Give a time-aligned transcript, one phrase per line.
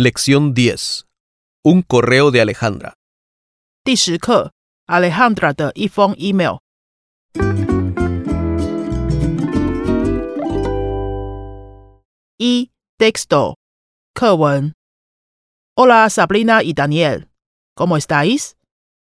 [0.00, 1.06] Lección 10.
[1.64, 2.92] Un correo de Alejandra.
[3.82, 4.52] 第十课，
[4.86, 6.60] Alejandra 的一封 email。
[12.36, 13.56] 一 texto
[14.14, 14.72] 课文。
[15.74, 17.28] Hola Sabrina y Daniel,
[17.74, 18.54] ¿cómo estáis?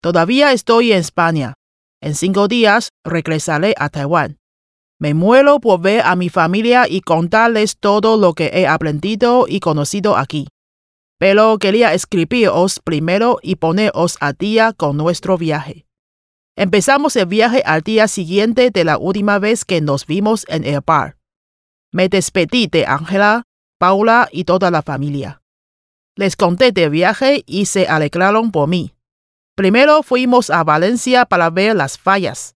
[0.00, 1.52] Todavía estoy en España.
[2.00, 4.38] En cinco días regresaré a Taiwán.
[4.98, 9.60] Me muero por ver a mi familia y contarles todo lo que he aprendido y
[9.60, 10.48] conocido aquí.
[11.23, 15.85] Pero quería escribiros primero y poneros a día con nuestro viaje.
[16.57, 20.81] Empezamos el viaje al día siguiente de la última vez que nos vimos en el
[20.85, 21.15] bar.
[21.93, 23.43] Me despedí de Ángela,
[23.79, 25.41] Paula y toda la familia.
[26.17, 28.93] Les conté del viaje y se alegraron por mí.
[29.55, 32.57] Primero fuimos a Valencia para ver las fallas.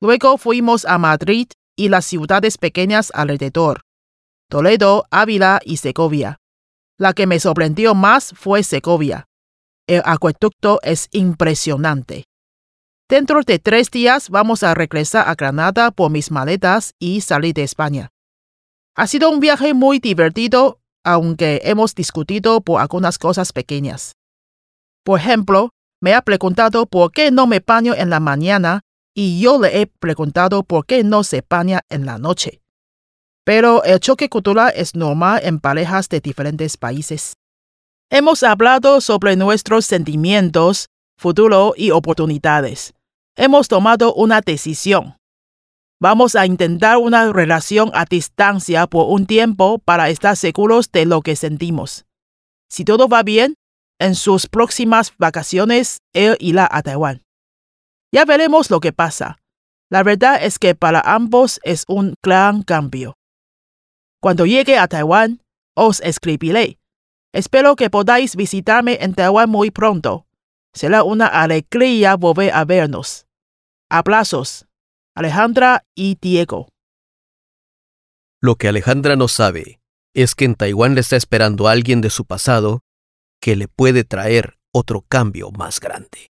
[0.00, 3.82] Luego fuimos a Madrid y las ciudades pequeñas alrededor.
[4.48, 6.39] Toledo, Ávila y Segovia.
[7.00, 9.24] La que me sorprendió más fue Segovia.
[9.86, 12.24] El acueducto es impresionante.
[13.08, 17.62] Dentro de tres días vamos a regresar a Granada por mis maletas y salir de
[17.62, 18.10] España.
[18.94, 24.12] Ha sido un viaje muy divertido aunque hemos discutido por algunas cosas pequeñas.
[25.02, 25.70] Por ejemplo,
[26.02, 28.82] me ha preguntado por qué no me baño en la mañana
[29.14, 32.60] y yo le he preguntado por qué no se baña en la noche.
[33.50, 37.34] Pero el choque cultural es normal en parejas de diferentes países.
[38.08, 40.86] Hemos hablado sobre nuestros sentimientos,
[41.18, 42.94] futuro y oportunidades.
[43.36, 45.16] Hemos tomado una decisión.
[46.00, 51.20] Vamos a intentar una relación a distancia por un tiempo para estar seguros de lo
[51.20, 52.04] que sentimos.
[52.68, 53.54] Si todo va bien,
[53.98, 57.22] en sus próximas vacaciones él irá a Taiwán.
[58.12, 59.38] Ya veremos lo que pasa.
[59.90, 63.16] La verdad es que para ambos es un gran cambio.
[64.20, 65.42] Cuando llegue a Taiwán,
[65.74, 66.78] os escribiré.
[67.32, 70.26] Espero que podáis visitarme en Taiwán muy pronto.
[70.74, 73.26] Será una alegría volver a vernos.
[73.88, 74.66] Abrazos.
[75.16, 76.68] Alejandra y Diego.
[78.42, 79.80] Lo que Alejandra no sabe
[80.14, 82.80] es que en Taiwán le está esperando alguien de su pasado
[83.40, 86.30] que le puede traer otro cambio más grande.